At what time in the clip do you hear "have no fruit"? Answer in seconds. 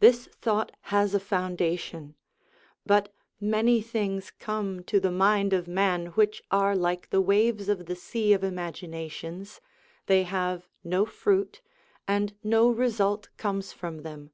10.24-11.62